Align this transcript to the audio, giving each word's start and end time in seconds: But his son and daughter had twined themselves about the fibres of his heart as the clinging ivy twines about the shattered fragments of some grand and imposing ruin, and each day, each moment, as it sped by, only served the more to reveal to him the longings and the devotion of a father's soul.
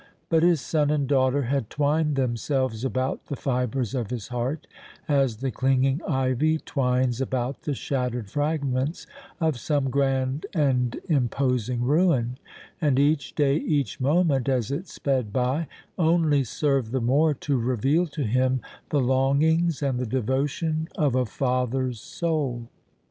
But 0.29 0.41
his 0.41 0.61
son 0.61 0.89
and 0.89 1.07
daughter 1.07 1.43
had 1.43 1.69
twined 1.69 2.15
themselves 2.15 2.83
about 2.83 3.27
the 3.27 3.35
fibres 3.35 3.93
of 3.93 4.09
his 4.09 4.29
heart 4.29 4.65
as 5.07 5.37
the 5.37 5.51
clinging 5.51 6.01
ivy 6.07 6.57
twines 6.57 7.21
about 7.21 7.61
the 7.61 7.75
shattered 7.75 8.27
fragments 8.27 9.05
of 9.39 9.59
some 9.59 9.91
grand 9.91 10.47
and 10.55 10.99
imposing 11.07 11.83
ruin, 11.83 12.39
and 12.81 12.97
each 12.97 13.35
day, 13.35 13.57
each 13.57 13.99
moment, 13.99 14.49
as 14.49 14.71
it 14.71 14.87
sped 14.87 15.31
by, 15.31 15.67
only 15.99 16.43
served 16.43 16.91
the 16.91 16.99
more 16.99 17.35
to 17.35 17.59
reveal 17.59 18.07
to 18.07 18.23
him 18.23 18.59
the 18.89 19.01
longings 19.01 19.83
and 19.83 19.99
the 19.99 20.07
devotion 20.07 20.87
of 20.95 21.13
a 21.13 21.27
father's 21.27 21.99
soul. 22.01 22.69